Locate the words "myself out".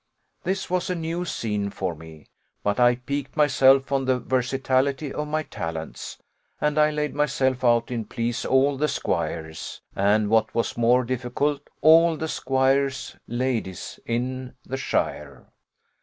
7.13-7.91